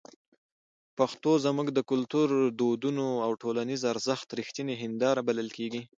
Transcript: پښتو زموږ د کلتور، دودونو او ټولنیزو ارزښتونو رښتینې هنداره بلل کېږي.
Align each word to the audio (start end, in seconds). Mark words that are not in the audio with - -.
پښتو 0.97 1.31
زموږ 1.45 1.67
د 1.73 1.79
کلتور، 1.89 2.27
دودونو 2.59 3.05
او 3.25 3.31
ټولنیزو 3.41 3.85
ارزښتونو 3.93 4.37
رښتینې 4.39 4.75
هنداره 4.83 5.21
بلل 5.27 5.49
کېږي. 5.57 5.81